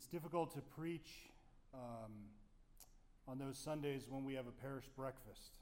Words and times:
It's 0.00 0.08
difficult 0.08 0.54
to 0.54 0.62
preach 0.62 1.28
um, 1.74 2.32
on 3.28 3.38
those 3.38 3.58
Sundays 3.58 4.06
when 4.08 4.24
we 4.24 4.32
have 4.32 4.46
a 4.46 4.62
parish 4.64 4.86
breakfast 4.96 5.60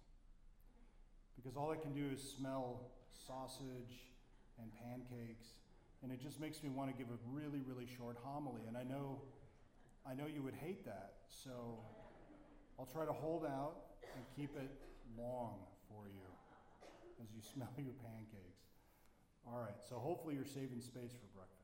because 1.34 1.56
all 1.56 1.72
I 1.72 1.76
can 1.76 1.92
do 1.92 2.06
is 2.14 2.22
smell 2.38 2.82
sausage 3.26 4.14
and 4.62 4.70
pancakes, 4.78 5.58
and 6.04 6.12
it 6.12 6.22
just 6.22 6.38
makes 6.38 6.62
me 6.62 6.68
want 6.70 6.88
to 6.88 6.96
give 6.96 7.08
a 7.10 7.18
really, 7.28 7.62
really 7.66 7.88
short 7.98 8.16
homily. 8.22 8.62
And 8.68 8.76
I 8.76 8.84
know, 8.84 9.22
I 10.06 10.14
know 10.14 10.26
you 10.32 10.44
would 10.44 10.54
hate 10.54 10.84
that, 10.84 11.14
so 11.26 11.80
I'll 12.78 12.86
try 12.86 13.06
to 13.06 13.12
hold 13.12 13.44
out 13.44 13.74
and 14.14 14.24
keep 14.36 14.56
it 14.56 14.70
long 15.18 15.66
for 15.88 16.06
you 16.06 16.30
as 17.20 17.26
you 17.34 17.42
smell 17.54 17.74
your 17.76 17.98
pancakes. 18.06 18.62
All 19.44 19.58
right, 19.58 19.82
so 19.88 19.96
hopefully 19.96 20.36
you're 20.36 20.44
saving 20.44 20.80
space 20.80 21.10
for 21.10 21.26
breakfast 21.34 21.57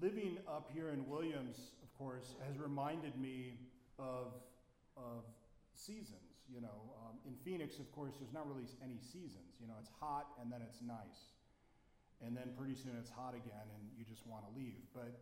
living 0.00 0.38
up 0.48 0.70
here 0.72 0.90
in 0.90 1.06
Williams, 1.08 1.72
of 1.82 1.92
course, 1.98 2.34
has 2.46 2.58
reminded 2.58 3.18
me 3.18 3.58
of, 3.98 4.34
of 4.96 5.24
seasons. 5.74 6.18
You 6.52 6.60
know, 6.60 6.92
um, 7.00 7.16
in 7.26 7.34
Phoenix, 7.44 7.78
of 7.78 7.90
course, 7.92 8.12
there's 8.20 8.32
not 8.32 8.46
really 8.48 8.68
any 8.82 8.98
seasons. 9.00 9.56
You 9.60 9.68
know, 9.68 9.74
it's 9.80 9.90
hot 10.00 10.28
and 10.40 10.52
then 10.52 10.60
it's 10.62 10.82
nice. 10.82 11.32
And 12.24 12.36
then 12.36 12.54
pretty 12.56 12.74
soon 12.74 12.92
it's 12.98 13.10
hot 13.10 13.34
again 13.34 13.66
and 13.74 13.82
you 13.96 14.04
just 14.04 14.26
want 14.26 14.44
to 14.46 14.50
leave. 14.54 14.78
But 14.94 15.16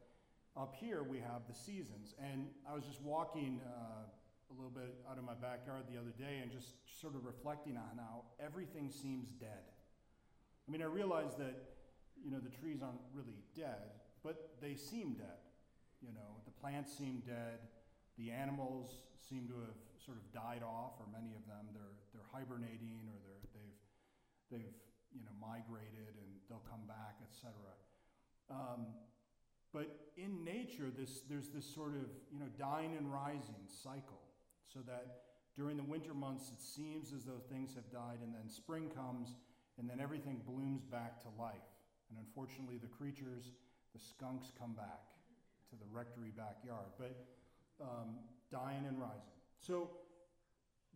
up 0.56 0.74
here 0.74 1.02
we 1.02 1.18
have 1.18 1.46
the 1.48 1.54
seasons. 1.54 2.14
And 2.18 2.46
I 2.68 2.74
was 2.74 2.84
just 2.84 3.00
walking 3.02 3.60
uh, 3.64 4.04
a 4.50 4.54
little 4.54 4.74
bit 4.74 4.98
out 5.10 5.18
of 5.18 5.24
my 5.24 5.34
backyard 5.34 5.84
the 5.86 5.98
other 5.98 6.12
day 6.18 6.42
and 6.42 6.50
just 6.50 6.74
sort 7.00 7.14
of 7.14 7.24
reflecting 7.24 7.76
on 7.76 7.96
how 7.96 8.24
everything 8.42 8.90
seems 8.90 9.30
dead. 9.30 9.70
I 10.66 10.72
mean, 10.72 10.82
I 10.82 10.86
realize 10.86 11.34
that, 11.38 11.54
you 12.22 12.30
know, 12.30 12.38
the 12.38 12.50
trees 12.50 12.82
aren't 12.82 13.00
really 13.14 13.38
dead, 13.56 13.94
but 14.22 14.56
they 14.60 14.74
seem 14.74 15.14
dead. 15.14 15.40
You 16.00 16.12
know, 16.12 16.40
the 16.44 16.52
plants 16.52 16.96
seem 16.96 17.22
dead. 17.26 17.60
The 18.16 18.30
animals 18.30 19.04
seem 19.20 19.48
to 19.48 19.56
have 19.60 19.78
sort 20.04 20.16
of 20.16 20.24
died 20.32 20.62
off, 20.64 20.96
or 20.98 21.06
many 21.12 21.32
of 21.36 21.44
them 21.46 21.68
they're 21.72 21.96
they're 22.12 22.28
hibernating, 22.32 23.08
or 23.08 23.16
they're 23.20 23.44
they've 23.52 23.80
they've 24.50 24.76
you 25.12 25.24
know 25.24 25.34
migrated 25.40 26.16
and 26.16 26.30
they'll 26.48 26.64
come 26.68 26.84
back, 26.88 27.20
etc. 27.20 27.52
Um, 28.50 28.86
but 29.72 30.10
in 30.16 30.44
nature, 30.44 30.90
this 30.90 31.22
there's 31.28 31.48
this 31.48 31.68
sort 31.68 31.94
of 31.94 32.08
you 32.32 32.40
know 32.40 32.50
dying 32.58 32.96
and 32.96 33.12
rising 33.12 33.68
cycle, 33.68 34.20
so 34.66 34.80
that 34.86 35.30
during 35.56 35.76
the 35.76 35.84
winter 35.84 36.14
months 36.14 36.50
it 36.50 36.60
seems 36.60 37.12
as 37.12 37.24
though 37.24 37.40
things 37.52 37.74
have 37.74 37.90
died, 37.92 38.18
and 38.22 38.34
then 38.34 38.48
spring 38.48 38.88
comes, 38.88 39.36
and 39.78 39.88
then 39.88 40.00
everything 40.00 40.40
blooms 40.46 40.84
back 40.84 41.20
to 41.22 41.28
life. 41.38 41.68
And 42.10 42.18
unfortunately, 42.18 42.78
the 42.78 42.90
creatures 42.90 43.52
the 43.92 44.00
skunks 44.00 44.52
come 44.58 44.72
back 44.72 45.02
to 45.70 45.76
the 45.76 45.86
rectory 45.90 46.32
backyard, 46.36 46.86
but 46.98 47.26
um, 47.80 48.18
dying 48.50 48.84
and 48.86 49.00
rising. 49.00 49.38
So 49.58 49.90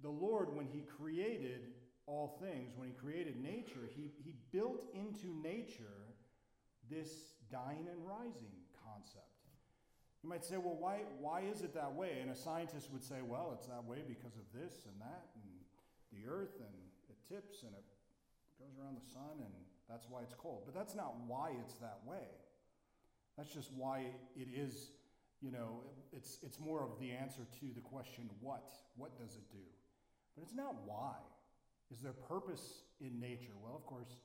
the 0.03 0.11
Lord, 0.11 0.55
when 0.55 0.67
He 0.67 0.83
created 0.83 1.73
all 2.07 2.39
things, 2.41 2.75
when 2.77 2.89
He 2.89 2.95
created 2.95 3.41
nature, 3.43 3.89
He, 3.95 4.11
he 4.25 4.35
built 4.53 4.87
into 4.95 5.27
nature 5.43 6.15
this 6.91 7.33
dying 7.51 7.87
and 7.91 8.07
rising 8.07 8.53
concept. 8.85 9.25
You 10.23 10.29
might 10.31 10.45
say, 10.45 10.57
well, 10.57 10.77
why, 10.79 11.05
why 11.21 11.43
is 11.43 11.61
it 11.61 11.75
that 11.75 11.93
way? 11.93 12.19
And 12.23 12.31
a 12.31 12.37
scientist 12.37 12.91
would 12.93 13.05
say, 13.05 13.21
well, 13.21 13.53
it's 13.53 13.67
that 13.67 13.85
way 13.85 13.99
because 14.07 14.37
of 14.37 14.47
this 14.55 14.87
and 14.89 14.97
that, 15.01 15.29
and 15.37 15.45
the 16.17 16.31
earth, 16.31 16.57
and 16.57 16.73
it 17.09 17.17
tips 17.29 17.63
and 17.63 17.73
it 17.73 17.85
goes 18.61 18.73
around 18.81 18.97
the 18.97 19.09
sun, 19.13 19.41
and 19.41 19.53
that's 19.89 20.07
why 20.09 20.23
it's 20.23 20.35
cold. 20.35 20.63
But 20.65 20.75
that's 20.75 20.95
not 20.95 21.15
why 21.27 21.53
it's 21.61 21.75
that 21.81 22.01
way. 22.07 22.25
That's 23.37 23.53
just 23.53 23.73
why 23.73 24.07
it 24.37 24.49
is, 24.55 24.91
you 25.41 25.51
know, 25.51 25.81
it's, 26.13 26.39
it's 26.43 26.61
more 26.61 26.83
of 26.83 26.99
the 27.01 27.11
answer 27.11 27.43
to 27.61 27.67
the 27.75 27.81
question, 27.81 28.31
what? 28.41 28.73
What 28.97 29.19
does 29.19 29.35
it 29.35 29.51
do? 29.51 29.65
But 30.37 30.43
it's 30.43 30.55
not 30.55 30.75
why. 30.87 31.15
Is 31.93 32.01
there 32.01 32.13
purpose 32.13 32.83
in 33.01 33.21
nature? 33.21 33.53
Well, 33.63 33.75
of 33.75 33.85
course, 33.87 34.17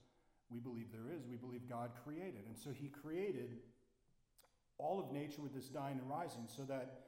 we 0.50 0.60
believe 0.60 0.88
there 0.92 1.14
is. 1.16 1.26
We 1.28 1.36
believe 1.36 1.68
God 1.70 1.92
created. 2.04 2.46
And 2.48 2.58
so 2.58 2.72
He 2.72 2.88
created 2.88 3.58
all 4.78 5.00
of 5.00 5.12
nature 5.12 5.42
with 5.42 5.54
this 5.54 5.68
dying 5.68 6.00
and 6.00 6.10
rising 6.10 6.46
so 6.48 6.64
that 6.64 7.02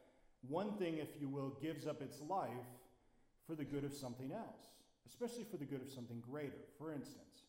one 0.47 0.73
thing, 0.73 0.97
if 0.97 1.09
you 1.19 1.29
will, 1.29 1.57
gives 1.61 1.87
up 1.87 2.01
its 2.01 2.19
life 2.27 2.49
for 3.47 3.55
the 3.55 3.63
good 3.63 3.83
of 3.83 3.93
something 3.93 4.31
else, 4.31 4.69
especially 5.07 5.43
for 5.43 5.57
the 5.57 5.65
good 5.65 5.81
of 5.81 5.89
something 5.89 6.19
greater. 6.19 6.57
For 6.77 6.91
instance, 6.91 7.45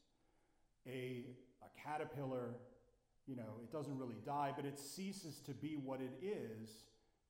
a, 0.86 1.24
a 1.62 1.80
caterpillar 1.88 2.54
you 3.26 3.36
know, 3.36 3.60
it 3.62 3.72
doesn't 3.72 3.98
really 3.98 4.18
die, 4.26 4.52
but 4.54 4.64
it 4.64 4.78
ceases 4.78 5.40
to 5.46 5.52
be 5.52 5.76
what 5.76 6.00
it 6.00 6.12
is 6.24 6.84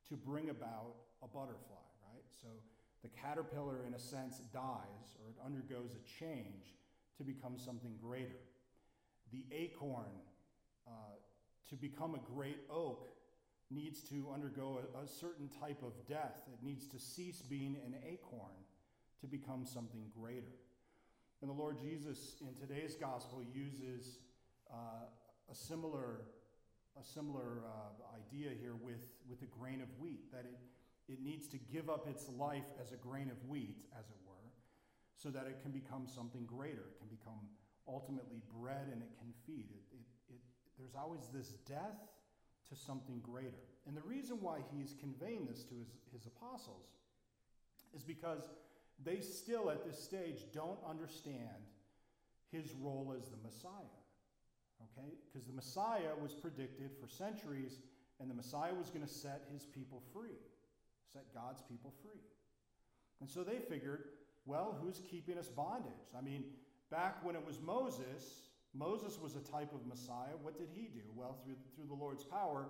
to 0.08 0.16
bring 0.16 0.50
about 0.50 0.94
a 1.22 1.26
butterfly, 1.26 1.86
right? 2.08 2.24
So 2.40 2.48
the 3.02 3.08
caterpillar, 3.08 3.84
in 3.86 3.94
a 3.94 3.98
sense, 3.98 4.38
dies 4.52 5.16
or 5.20 5.28
it 5.28 5.36
undergoes 5.44 5.94
a 5.94 6.24
change 6.24 6.74
to 7.18 7.24
become 7.24 7.58
something 7.58 7.94
greater. 8.02 8.40
The 9.32 9.44
acorn, 9.52 10.12
uh, 10.86 10.90
to 11.70 11.76
become 11.76 12.14
a 12.14 12.34
great 12.34 12.58
oak, 12.70 13.08
needs 13.70 14.00
to 14.10 14.28
undergo 14.32 14.80
a, 14.94 15.04
a 15.04 15.08
certain 15.08 15.48
type 15.60 15.82
of 15.82 15.92
death. 16.06 16.42
It 16.52 16.64
needs 16.64 16.86
to 16.88 16.98
cease 16.98 17.42
being 17.42 17.76
an 17.86 17.94
acorn 18.06 18.52
to 19.20 19.26
become 19.26 19.64
something 19.64 20.04
greater. 20.18 20.52
And 21.40 21.50
the 21.50 21.54
Lord 21.54 21.80
Jesus 21.80 22.36
in 22.40 22.54
today's 22.54 22.94
gospel 22.94 23.42
uses 23.52 24.18
uh, 24.70 25.06
a 25.50 25.54
similar, 25.54 26.22
a 26.98 27.04
similar 27.04 27.62
uh, 27.64 28.16
idea 28.16 28.50
here 28.60 28.74
with, 28.74 29.02
with 29.28 29.40
the 29.40 29.46
grain 29.46 29.80
of 29.80 29.88
wheat, 29.98 30.30
that 30.32 30.44
it, 30.44 30.58
it 31.12 31.22
needs 31.22 31.48
to 31.48 31.58
give 31.58 31.90
up 31.90 32.08
its 32.08 32.28
life 32.28 32.68
as 32.80 32.92
a 32.92 32.96
grain 32.96 33.30
of 33.30 33.48
wheat, 33.48 33.76
as 33.98 34.06
it 34.06 34.16
were, 34.26 34.48
so 35.16 35.30
that 35.30 35.46
it 35.46 35.60
can 35.62 35.72
become 35.72 36.06
something 36.06 36.44
greater. 36.46 36.84
It 36.94 36.98
can 36.98 37.08
become 37.08 37.40
ultimately 37.88 38.42
bread 38.60 38.88
and 38.90 39.02
it 39.02 39.10
can 39.18 39.32
feed. 39.46 39.68
It, 39.70 39.96
it, 39.96 40.34
it, 40.34 40.40
there's 40.78 40.94
always 40.94 41.28
this 41.34 41.48
death 41.68 41.98
to 42.68 42.76
something 42.76 43.20
greater. 43.20 43.60
And 43.86 43.96
the 43.96 44.02
reason 44.02 44.38
why 44.40 44.58
he's 44.74 44.94
conveying 45.00 45.46
this 45.46 45.64
to 45.64 45.74
his, 45.74 45.88
his 46.12 46.26
apostles 46.26 46.86
is 47.94 48.02
because 48.02 48.42
they 49.04 49.20
still, 49.20 49.70
at 49.70 49.84
this 49.84 50.02
stage, 50.02 50.44
don't 50.54 50.78
understand 50.88 51.66
his 52.50 52.72
role 52.80 53.14
as 53.18 53.28
the 53.28 53.36
Messiah. 53.42 53.98
Okay? 54.90 55.14
Because 55.30 55.46
the 55.46 55.52
Messiah 55.52 56.14
was 56.20 56.32
predicted 56.32 56.90
for 57.00 57.08
centuries, 57.08 57.80
and 58.20 58.30
the 58.30 58.34
Messiah 58.34 58.74
was 58.74 58.90
going 58.90 59.06
to 59.06 59.12
set 59.12 59.42
his 59.52 59.64
people 59.64 60.02
free, 60.12 60.40
set 61.12 61.32
God's 61.34 61.62
people 61.62 61.92
free. 62.02 62.20
And 63.20 63.28
so 63.28 63.44
they 63.44 63.58
figured, 63.58 64.04
well, 64.46 64.76
who's 64.80 65.00
keeping 65.10 65.38
us 65.38 65.48
bondage? 65.48 66.10
I 66.16 66.20
mean, 66.20 66.44
back 66.90 67.24
when 67.24 67.36
it 67.36 67.46
was 67.46 67.60
Moses, 67.60 68.48
Moses 68.74 69.18
was 69.20 69.36
a 69.36 69.40
type 69.40 69.72
of 69.74 69.86
Messiah. 69.86 70.34
What 70.40 70.58
did 70.58 70.68
he 70.74 70.88
do? 70.88 71.02
Well, 71.14 71.36
through, 71.44 71.56
through 71.76 71.86
the 71.86 71.94
Lord's 71.94 72.24
power, 72.24 72.66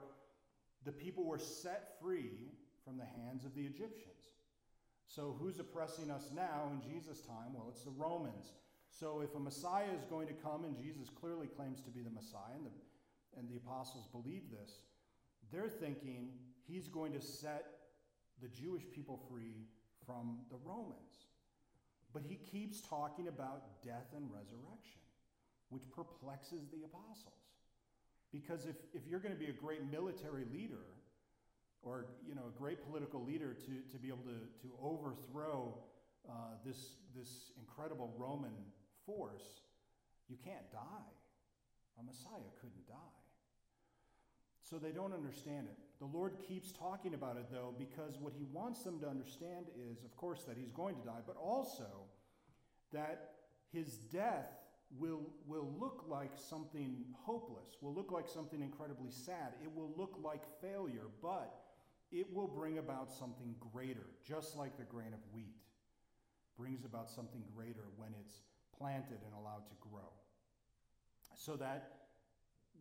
the 0.84 0.93
people 0.93 1.25
were 1.25 1.39
set 1.39 1.95
free 2.01 2.53
from 2.84 2.99
the 2.99 3.05
hands 3.05 3.45
of 3.45 3.55
the 3.55 3.62
Egyptians. 3.62 4.09
So, 5.06 5.37
who's 5.39 5.59
oppressing 5.59 6.11
us 6.11 6.31
now 6.34 6.71
in 6.72 6.81
Jesus' 6.81 7.21
time? 7.21 7.55
Well, 7.55 7.67
it's 7.69 7.84
the 7.84 7.91
Romans. 7.91 8.53
So 8.98 9.20
if 9.20 9.34
a 9.34 9.41
Messiah 9.41 9.91
is 9.97 10.04
going 10.04 10.28
to 10.28 10.34
come, 10.34 10.64
and 10.64 10.76
Jesus 10.76 11.08
clearly 11.08 11.47
claims 11.47 11.80
to 11.82 11.91
be 11.91 12.03
the 12.03 12.10
Messiah, 12.10 12.54
and 12.54 12.66
the, 12.66 13.38
and 13.38 13.48
the 13.48 13.56
apostles 13.56 14.06
believe 14.12 14.42
this, 14.50 14.82
they're 15.50 15.69
thinking 15.69 16.28
he's 16.69 16.88
going 16.88 17.12
to 17.12 17.20
set 17.20 17.64
the 18.42 18.48
Jewish 18.48 18.82
people 18.94 19.19
free 19.30 19.66
from 20.06 20.41
the 20.50 20.56
Romans. 20.64 21.32
But 22.12 22.22
he 22.28 22.36
keeps 22.36 22.80
talking 22.82 23.28
about 23.28 23.82
death 23.82 24.12
and 24.14 24.28
resurrection, 24.30 25.00
which 25.71 25.84
perplexes 25.91 26.68
the 26.68 26.84
apostles. 26.84 27.41
Because 28.30 28.66
if, 28.66 28.77
if 28.92 29.06
you're 29.09 29.21
going 29.21 29.34
to 29.34 29.41
be 29.41 29.50
a 29.50 29.54
great 29.54 29.91
military 29.91 30.45
leader, 30.53 30.84
or 31.83 32.06
you 32.27 32.34
know, 32.34 32.42
a 32.54 32.59
great 32.59 32.84
political 32.84 33.24
leader 33.24 33.54
to, 33.54 33.72
to 33.91 33.98
be 33.98 34.09
able 34.09 34.24
to, 34.24 34.38
to 34.60 34.72
overthrow 34.83 35.74
uh, 36.28 36.33
this, 36.65 36.97
this 37.16 37.53
incredible 37.59 38.15
Roman 38.18 38.53
force, 39.07 39.60
you 40.28 40.37
can't 40.45 40.71
die. 40.72 41.13
A 41.99 42.03
Messiah 42.03 42.51
couldn't 42.60 42.87
die. 42.89 43.22
So 44.63 44.78
they 44.78 44.91
don't 44.91 45.13
understand 45.13 45.66
it. 45.66 45.77
The 45.99 46.07
Lord 46.07 46.39
keeps 46.49 46.72
talking 46.72 47.15
about 47.15 47.37
it, 47.37 47.47
though, 47.53 47.75
because 47.78 48.19
what 48.19 48.33
he 48.37 48.47
wants 48.53 48.83
them 48.83 48.99
to 49.01 49.09
understand 49.09 49.66
is, 49.77 50.03
of 50.04 50.16
course, 50.16 50.45
that 50.45 50.57
he's 50.57 50.71
going 50.71 50.97
to 50.97 51.03
die, 51.03 51.21
but 51.27 51.37
also 51.37 51.87
that 52.93 53.34
his 53.72 53.99
death 54.13 54.49
will, 54.99 55.21
will 55.47 55.71
look 55.78 56.05
like 56.09 56.33
something 56.34 57.05
hopeless, 57.13 57.77
will 57.81 57.95
look 57.95 58.10
like 58.10 58.28
something 58.28 58.63
incredibly 58.63 59.10
sad. 59.10 59.53
It 59.63 59.71
will 59.75 59.93
look 59.97 60.19
like 60.22 60.43
failure, 60.60 61.07
but 61.22 61.55
it 62.10 62.33
will 62.33 62.48
bring 62.48 62.78
about 62.78 63.13
something 63.13 63.55
greater, 63.72 64.07
just 64.27 64.57
like 64.57 64.77
the 64.77 64.84
grain 64.84 65.13
of 65.13 65.21
wheat 65.33 65.57
brings 66.59 66.84
about 66.84 67.10
something 67.10 67.43
greater 67.57 67.84
when 67.97 68.10
it's 68.21 68.43
planted 68.83 69.21
and 69.25 69.34
allowed 69.39 69.67
to 69.69 69.75
grow. 69.81 70.11
So 71.37 71.55
that 71.57 71.93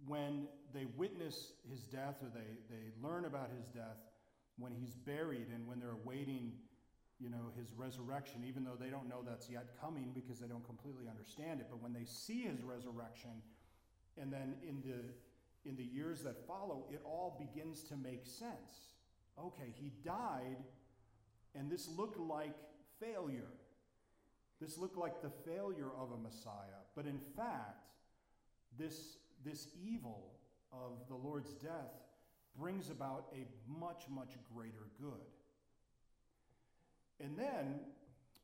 when 0.07 0.47
they 0.73 0.87
witness 0.97 1.51
his 1.69 1.81
death 1.81 2.15
or 2.23 2.29
they, 2.33 2.73
they 2.75 2.89
learn 3.07 3.25
about 3.25 3.51
his 3.55 3.67
death, 3.67 3.97
when 4.57 4.73
he's 4.73 4.95
buried 4.95 5.47
and 5.53 5.67
when 5.67 5.79
they're 5.79 5.97
awaiting 6.03 6.53
you 7.19 7.29
know, 7.29 7.51
his 7.55 7.71
resurrection, 7.77 8.43
even 8.47 8.63
though 8.63 8.77
they 8.79 8.89
don't 8.89 9.07
know 9.07 9.21
that's 9.23 9.47
yet 9.47 9.79
coming 9.79 10.11
because 10.13 10.39
they 10.39 10.47
don't 10.47 10.65
completely 10.65 11.05
understand 11.07 11.59
it. 11.59 11.67
But 11.69 11.79
when 11.79 11.93
they 11.93 12.05
see 12.05 12.41
his 12.41 12.63
resurrection, 12.63 13.29
and 14.19 14.33
then 14.33 14.55
in 14.67 14.81
the 14.81 15.69
in 15.69 15.75
the 15.75 15.83
years 15.83 16.23
that 16.23 16.47
follow, 16.47 16.85
it 16.89 16.99
all 17.05 17.37
begins 17.37 17.83
to 17.83 17.95
make 17.95 18.25
sense. 18.25 18.95
Okay, 19.39 19.71
he 19.79 19.91
died, 20.03 20.57
and 21.53 21.69
this 21.69 21.87
looked 21.95 22.19
like 22.19 22.55
failure. 22.99 23.53
This 24.61 24.77
looked 24.77 24.97
like 24.97 25.21
the 25.23 25.31
failure 25.43 25.89
of 25.99 26.11
a 26.11 26.17
Messiah. 26.17 26.85
But 26.95 27.07
in 27.07 27.19
fact, 27.35 27.87
this, 28.77 29.17
this 29.43 29.67
evil 29.83 30.33
of 30.71 31.07
the 31.09 31.15
Lord's 31.15 31.53
death 31.55 31.91
brings 32.57 32.91
about 32.91 33.25
a 33.33 33.47
much, 33.67 34.03
much 34.07 34.35
greater 34.53 34.87
good. 35.01 35.25
And 37.19 37.37
then 37.37 37.79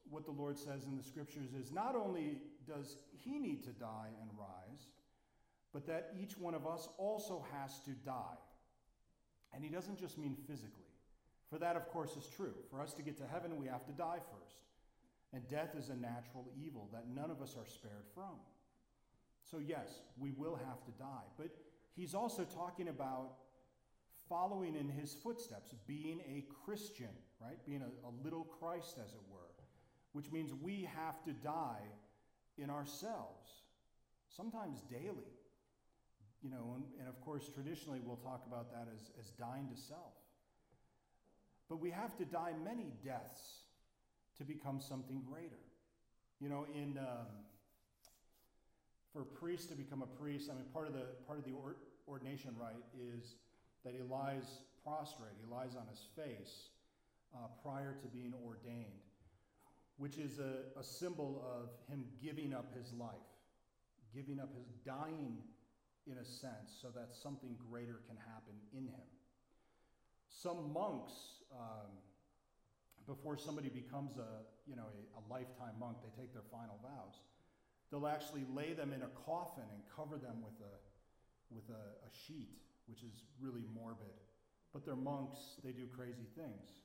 what 0.09 0.25
the 0.25 0.31
Lord 0.31 0.57
says 0.57 0.85
in 0.85 0.97
the 0.97 1.03
scriptures 1.03 1.49
is 1.53 1.71
not 1.71 1.95
only 1.95 2.39
does 2.67 2.97
he 3.11 3.37
need 3.37 3.63
to 3.63 3.71
die 3.71 4.09
and 4.21 4.29
rise, 4.37 4.87
but 5.73 5.85
that 5.85 6.13
each 6.19 6.37
one 6.37 6.55
of 6.55 6.65
us 6.65 6.87
also 6.97 7.45
has 7.53 7.79
to 7.81 7.91
die. 8.05 8.37
And 9.53 9.63
he 9.63 9.69
doesn't 9.69 9.99
just 9.99 10.17
mean 10.17 10.35
physically. 10.47 10.83
For 11.49 11.59
that, 11.59 11.75
of 11.75 11.87
course, 11.89 12.15
is 12.17 12.27
true. 12.35 12.53
For 12.69 12.81
us 12.81 12.93
to 12.95 13.01
get 13.01 13.17
to 13.17 13.27
heaven, 13.27 13.57
we 13.57 13.67
have 13.67 13.85
to 13.85 13.91
die 13.91 14.19
first. 14.31 14.66
And 15.33 15.47
death 15.49 15.75
is 15.77 15.89
a 15.89 15.95
natural 15.95 16.47
evil 16.57 16.89
that 16.93 17.05
none 17.13 17.29
of 17.29 17.41
us 17.41 17.55
are 17.57 17.65
spared 17.65 18.05
from. 18.13 18.39
So, 19.43 19.59
yes, 19.59 20.01
we 20.17 20.31
will 20.31 20.55
have 20.55 20.83
to 20.85 20.91
die. 20.97 21.25
But 21.37 21.49
he's 21.95 22.13
also 22.13 22.43
talking 22.43 22.87
about 22.87 23.33
following 24.29 24.75
in 24.75 24.89
his 24.89 25.13
footsteps, 25.13 25.73
being 25.87 26.21
a 26.27 26.45
Christian, 26.65 27.09
right? 27.41 27.57
Being 27.65 27.81
a, 27.81 28.07
a 28.07 28.11
little 28.23 28.43
Christ, 28.43 28.97
as 29.03 29.11
it 29.11 29.21
were, 29.29 29.37
which 30.13 30.31
means 30.31 30.53
we 30.53 30.89
have 30.95 31.23
to 31.25 31.31
die 31.31 31.83
in 32.57 32.69
ourselves, 32.69 33.49
sometimes 34.29 34.81
daily. 34.89 35.31
You 36.43 36.49
know, 36.49 36.73
and, 36.75 36.83
and 36.99 37.07
of 37.07 37.19
course, 37.21 37.49
traditionally 37.53 37.99
we'll 38.03 38.17
talk 38.17 38.43
about 38.47 38.71
that 38.71 38.87
as, 38.93 39.11
as 39.19 39.31
dying 39.31 39.67
to 39.73 39.79
self. 39.79 40.13
But 41.69 41.79
we 41.79 41.89
have 41.91 42.15
to 42.17 42.25
die 42.25 42.53
many 42.63 42.93
deaths 43.03 43.63
to 44.37 44.43
become 44.43 44.79
something 44.79 45.21
greater. 45.29 45.59
You 46.39 46.49
know, 46.49 46.65
in 46.73 46.97
um, 46.97 47.27
for 49.11 49.21
a 49.21 49.25
priest 49.25 49.69
to 49.69 49.75
become 49.75 50.03
a 50.03 50.21
priest, 50.21 50.49
I 50.51 50.55
mean, 50.55 50.65
part 50.73 50.87
of 50.87 50.93
the 50.93 51.05
part 51.25 51.39
of 51.39 51.45
the 51.45 51.51
or, 51.51 51.75
ordination 52.07 52.51
rite 52.59 52.85
is 52.95 53.35
that 53.83 53.93
he 53.93 54.01
lies 54.01 54.61
prostrate, 54.83 55.33
he 55.39 55.51
lies 55.51 55.75
on 55.75 55.87
his 55.89 56.01
face 56.15 56.69
uh, 57.35 57.47
prior 57.63 57.95
to 58.01 58.07
being 58.07 58.33
ordained, 58.45 59.03
which 59.97 60.17
is 60.17 60.39
a, 60.39 60.79
a 60.79 60.83
symbol 60.83 61.43
of 61.43 61.69
him 61.91 62.05
giving 62.23 62.53
up 62.53 62.73
his 62.77 62.93
life, 62.93 63.11
giving 64.13 64.39
up 64.39 64.49
his 64.55 64.67
dying 64.85 65.37
in 66.05 66.17
a 66.19 66.25
sense, 66.25 66.71
so 66.81 66.87
that 66.95 67.09
something 67.13 67.57
greater 67.69 67.99
can 68.07 68.15
happen 68.15 68.55
in 68.71 68.85
him. 68.85 69.07
Some 70.29 70.71
monks, 70.71 71.11
um, 71.51 71.91
before 73.07 73.37
somebody 73.37 73.69
becomes 73.69 74.17
a, 74.17 74.43
you 74.67 74.75
know, 74.75 74.83
a, 74.83 75.19
a 75.19 75.21
lifetime 75.31 75.73
monk, 75.79 75.97
they 76.03 76.21
take 76.21 76.33
their 76.33 76.45
final 76.51 76.77
vows. 76.83 77.23
They'll 77.89 78.07
actually 78.07 78.43
lay 78.53 78.73
them 78.73 78.91
in 78.91 79.01
a 79.01 79.11
coffin 79.25 79.63
and 79.73 79.81
cover 79.95 80.17
them 80.17 80.43
with 80.43 80.59
a, 80.59 80.75
with 81.49 81.63
a, 81.69 81.83
a 82.03 82.11
sheet, 82.11 82.59
which 82.85 83.01
is 83.01 83.23
really 83.39 83.63
morbid. 83.73 84.19
But 84.73 84.85
they're 84.85 84.95
monks, 84.95 85.39
they 85.63 85.71
do 85.71 85.87
crazy 85.87 86.27
things. 86.35 86.83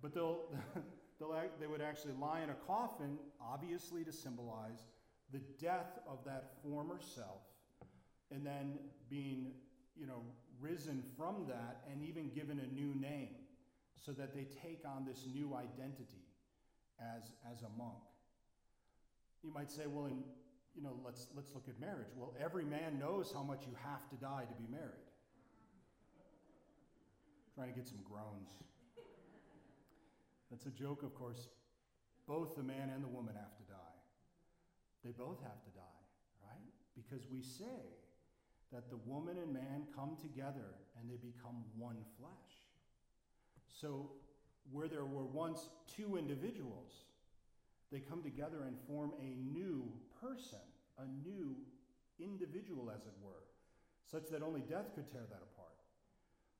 But 0.00 0.14
they'll, 0.14 0.46
they'll 1.18 1.34
they 1.60 1.66
would 1.66 1.82
actually 1.82 2.14
lie 2.20 2.42
in 2.42 2.50
a 2.50 2.58
coffin, 2.66 3.18
obviously 3.42 4.04
to 4.04 4.12
symbolize 4.12 4.84
the 5.32 5.40
death 5.60 5.98
of 6.08 6.18
that 6.24 6.52
former 6.62 6.98
self 7.00 7.42
and 8.30 8.46
then 8.46 8.78
being, 9.10 9.52
you 9.96 10.06
know, 10.06 10.22
risen 10.60 11.02
from 11.16 11.46
that 11.48 11.82
and 11.90 12.02
even 12.02 12.30
given 12.30 12.60
a 12.60 12.74
new 12.74 12.94
name 12.94 13.34
so 14.04 14.12
that 14.12 14.34
they 14.34 14.46
take 14.62 14.82
on 14.86 15.04
this 15.04 15.26
new 15.32 15.54
identity 15.54 16.24
as, 17.00 17.32
as 17.50 17.62
a 17.62 17.70
monk. 17.78 18.02
You 19.42 19.52
might 19.52 19.70
say, 19.70 19.86
well, 19.86 20.06
in, 20.06 20.22
you 20.74 20.82
know, 20.82 20.98
let's, 21.04 21.28
let's 21.34 21.54
look 21.54 21.68
at 21.68 21.80
marriage. 21.80 22.12
Well, 22.16 22.34
every 22.42 22.64
man 22.64 22.98
knows 22.98 23.32
how 23.32 23.42
much 23.42 23.62
you 23.66 23.74
have 23.84 24.08
to 24.10 24.16
die 24.16 24.44
to 24.48 24.54
be 24.54 24.68
married. 24.70 25.06
trying 27.54 27.72
to 27.72 27.74
get 27.74 27.88
some 27.88 28.00
groans. 28.08 28.52
That's 30.50 30.66
a 30.66 30.70
joke, 30.70 31.02
of 31.02 31.14
course. 31.14 31.48
Both 32.26 32.56
the 32.56 32.62
man 32.62 32.90
and 32.94 33.02
the 33.02 33.08
woman 33.08 33.34
have 33.34 33.56
to 33.56 33.64
die. 33.64 33.96
They 35.04 35.12
both 35.12 35.40
have 35.42 35.62
to 35.62 35.70
die, 35.74 36.02
right? 36.42 36.70
Because 36.94 37.26
we 37.30 37.40
say 37.40 37.96
that 38.72 38.90
the 38.90 38.98
woman 39.06 39.38
and 39.38 39.52
man 39.52 39.86
come 39.94 40.16
together 40.20 40.74
and 40.98 41.08
they 41.08 41.16
become 41.16 41.64
one 41.78 41.96
flesh. 42.18 42.65
So, 43.80 44.10
where 44.72 44.88
there 44.88 45.04
were 45.04 45.24
once 45.24 45.68
two 45.96 46.16
individuals, 46.16 46.92
they 47.92 48.00
come 48.00 48.22
together 48.22 48.64
and 48.66 48.76
form 48.88 49.12
a 49.20 49.36
new 49.52 49.92
person, 50.20 50.64
a 50.98 51.06
new 51.28 51.56
individual, 52.18 52.90
as 52.90 53.02
it 53.06 53.14
were, 53.22 53.44
such 54.10 54.28
that 54.30 54.42
only 54.42 54.62
death 54.62 54.94
could 54.94 55.10
tear 55.12 55.26
that 55.28 55.42
apart. 55.52 55.76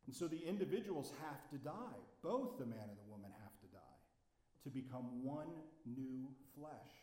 And 0.06 0.14
so 0.14 0.28
the 0.28 0.38
individuals 0.46 1.12
have 1.26 1.48
to 1.50 1.56
die. 1.56 1.98
Both 2.22 2.58
the 2.58 2.66
man 2.66 2.86
and 2.88 2.98
the 2.98 3.10
woman 3.10 3.30
have 3.42 3.58
to 3.60 3.66
die 3.72 3.98
to 4.64 4.70
become 4.70 5.24
one 5.24 5.50
new 5.84 6.28
flesh 6.54 6.94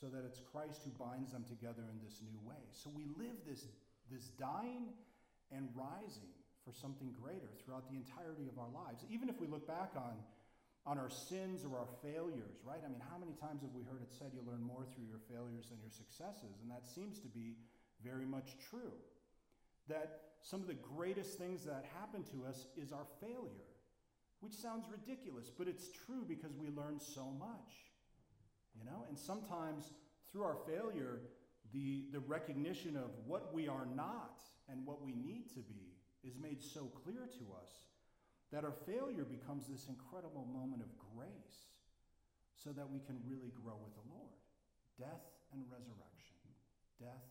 so 0.00 0.06
that 0.08 0.22
it's 0.24 0.40
Christ 0.52 0.82
who 0.84 0.90
binds 0.90 1.32
them 1.32 1.44
together 1.48 1.82
in 1.90 1.98
this 2.04 2.20
new 2.22 2.38
way. 2.46 2.62
So 2.72 2.90
we 2.94 3.06
live 3.16 3.36
this, 3.46 3.66
this 4.10 4.28
dying 4.38 4.94
and 5.50 5.68
rising 5.74 6.34
for 6.64 6.72
something 6.72 7.10
greater 7.12 7.50
throughout 7.62 7.90
the 7.90 7.96
entirety 7.96 8.46
of 8.46 8.58
our 8.58 8.70
lives. 8.70 9.04
Even 9.10 9.28
if 9.28 9.40
we 9.40 9.46
look 9.46 9.66
back 9.66 9.92
on, 9.96 10.14
on 10.86 10.98
our 10.98 11.10
sins 11.10 11.64
or 11.64 11.78
our 11.78 11.90
failures, 12.02 12.62
right? 12.64 12.80
I 12.84 12.88
mean, 12.88 13.02
how 13.10 13.18
many 13.18 13.32
times 13.34 13.62
have 13.62 13.74
we 13.74 13.82
heard 13.82 14.02
it 14.02 14.10
said 14.10 14.30
you 14.34 14.42
learn 14.46 14.62
more 14.62 14.86
through 14.94 15.06
your 15.06 15.22
failures 15.30 15.70
than 15.70 15.78
your 15.82 15.90
successes? 15.90 16.62
And 16.62 16.70
that 16.70 16.86
seems 16.86 17.18
to 17.20 17.28
be 17.28 17.58
very 18.02 18.26
much 18.26 18.54
true. 18.70 18.94
That 19.88 20.38
some 20.42 20.60
of 20.60 20.66
the 20.66 20.78
greatest 20.78 21.38
things 21.38 21.64
that 21.64 21.84
happen 21.98 22.22
to 22.34 22.46
us 22.46 22.66
is 22.76 22.92
our 22.92 23.06
failure, 23.20 23.70
which 24.40 24.54
sounds 24.54 24.86
ridiculous, 24.90 25.50
but 25.50 25.68
it's 25.68 25.90
true 26.06 26.24
because 26.26 26.56
we 26.56 26.68
learn 26.70 26.98
so 26.98 27.30
much. 27.38 27.90
You 28.78 28.84
know, 28.84 29.04
and 29.08 29.18
sometimes 29.18 29.92
through 30.30 30.44
our 30.44 30.56
failure, 30.66 31.20
the, 31.72 32.06
the 32.12 32.20
recognition 32.20 32.96
of 32.96 33.10
what 33.26 33.52
we 33.52 33.68
are 33.68 33.86
not 33.94 34.40
and 34.68 34.86
what 34.86 35.02
we 35.02 35.12
need 35.12 35.50
to 35.50 35.60
be 35.60 35.91
is 36.22 36.38
made 36.38 36.62
so 36.62 36.90
clear 37.02 37.26
to 37.38 37.44
us 37.58 37.72
that 38.52 38.64
our 38.64 38.76
failure 38.86 39.24
becomes 39.24 39.66
this 39.66 39.88
incredible 39.88 40.46
moment 40.46 40.82
of 40.82 40.90
grace 41.16 41.72
so 42.54 42.70
that 42.70 42.86
we 42.86 43.00
can 43.02 43.18
really 43.26 43.50
grow 43.58 43.74
with 43.80 43.94
the 43.98 44.06
Lord. 44.12 44.38
Death 45.00 45.24
and 45.50 45.64
resurrection. 45.66 46.38
Death 47.00 47.26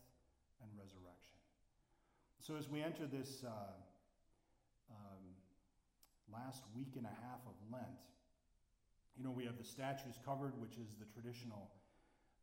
and 0.60 0.68
resurrection. 0.76 1.38
So 2.42 2.58
as 2.58 2.68
we 2.68 2.82
enter 2.82 3.06
this 3.06 3.46
uh, 3.46 3.72
um, 4.90 5.24
last 6.28 6.66
week 6.74 6.98
and 6.98 7.06
a 7.06 7.16
half 7.22 7.40
of 7.46 7.54
Lent, 7.70 8.02
you 9.16 9.22
know, 9.24 9.30
we 9.30 9.44
have 9.44 9.56
the 9.56 9.64
statues 9.64 10.18
covered, 10.26 10.58
which 10.60 10.74
is 10.76 10.98
the 10.98 11.06
traditional 11.14 11.70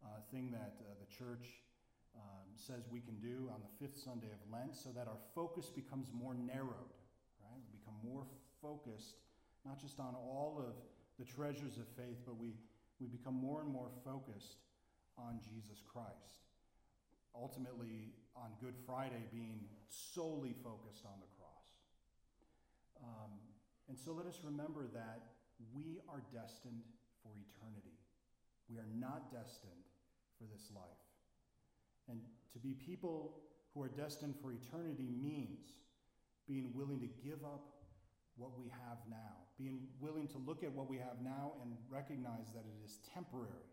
uh, 0.02 0.24
thing 0.32 0.50
that 0.52 0.80
uh, 0.80 0.96
the 1.04 1.10
church 1.12 1.62
um, 2.20 2.46
says 2.56 2.84
we 2.92 3.00
can 3.00 3.16
do 3.24 3.48
on 3.50 3.64
the 3.64 3.72
fifth 3.80 3.98
Sunday 3.98 4.28
of 4.28 4.42
Lent 4.52 4.76
so 4.76 4.90
that 4.92 5.08
our 5.08 5.20
focus 5.34 5.72
becomes 5.72 6.12
more 6.12 6.36
narrowed, 6.36 6.92
right? 7.40 7.60
We 7.64 7.80
become 7.80 7.96
more 8.04 8.28
focused, 8.62 9.16
not 9.66 9.80
just 9.80 10.00
on 10.00 10.16
all 10.16 10.60
of 10.60 10.76
the 11.18 11.26
treasures 11.26 11.78
of 11.80 11.88
faith, 11.96 12.20
but 12.26 12.38
we, 12.38 12.54
we 13.00 13.08
become 13.08 13.36
more 13.36 13.62
and 13.62 13.72
more 13.72 13.90
focused 14.04 14.60
on 15.18 15.40
Jesus 15.40 15.80
Christ. 15.88 16.44
Ultimately, 17.36 18.12
on 18.36 18.52
Good 18.62 18.76
Friday, 18.86 19.24
being 19.32 19.64
solely 19.88 20.56
focused 20.64 21.06
on 21.06 21.20
the 21.20 21.30
cross. 21.40 21.68
Um, 23.04 23.32
and 23.88 23.98
so 23.98 24.12
let 24.12 24.26
us 24.26 24.40
remember 24.44 24.88
that 24.94 25.24
we 25.74 26.00
are 26.08 26.22
destined 26.34 26.84
for 27.24 27.32
eternity. 27.36 27.98
We 28.70 28.78
are 28.78 28.88
not 28.96 29.32
destined 29.32 29.88
for 30.38 30.46
this 30.46 30.72
life. 30.74 31.09
And 32.10 32.20
to 32.54 32.60
be 32.60 32.74
people 32.74 33.36
who 33.74 33.84
are 33.84 33.90
destined 33.90 34.36
for 34.42 34.52
eternity 34.52 35.10
means 35.22 35.74
being 36.48 36.72
willing 36.74 37.00
to 37.00 37.08
give 37.24 37.44
up 37.44 37.80
what 38.38 38.58
we 38.58 38.66
have 38.88 38.98
now, 39.10 39.46
being 39.58 39.82
willing 40.00 40.28
to 40.28 40.38
look 40.38 40.64
at 40.64 40.72
what 40.72 40.90
we 40.90 40.98
have 40.98 41.22
now 41.24 41.54
and 41.62 41.76
recognize 41.90 42.48
that 42.54 42.64
it 42.66 42.84
is 42.84 43.00
temporary, 43.14 43.70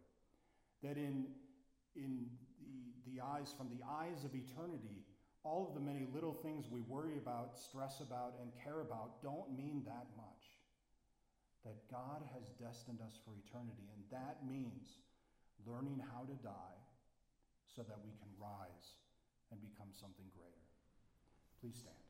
that 0.83 0.97
in, 0.97 1.27
in 1.95 2.27
the, 2.61 3.13
the 3.13 3.21
eyes, 3.25 3.55
from 3.57 3.69
the 3.71 3.83
eyes 3.87 4.25
of 4.25 4.35
eternity, 4.35 5.07
all 5.45 5.67
of 5.69 5.75
the 5.75 5.81
many 5.81 6.07
little 6.13 6.35
things 6.35 6.67
we 6.69 6.81
worry 6.83 7.17
about, 7.17 7.57
stress 7.57 8.01
about, 8.01 8.35
and 8.43 8.51
care 8.63 8.81
about 8.81 9.23
don't 9.23 9.57
mean 9.57 9.83
that 9.87 10.07
much. 10.17 10.43
That 11.65 11.79
God 11.91 12.23
has 12.35 12.51
destined 12.61 13.01
us 13.01 13.19
for 13.25 13.33
eternity, 13.35 13.87
and 13.95 14.03
that 14.11 14.45
means 14.47 14.99
learning 15.65 16.03
how 16.13 16.23
to 16.27 16.35
die 16.43 16.86
so 17.77 17.85
that 17.85 18.01
we 18.01 18.17
can 18.17 18.33
rise 18.41 18.97
and 19.53 19.61
become 19.61 19.93
something 19.93 20.25
greater. 20.33 20.65
Please 21.61 21.77
stand. 21.77 22.06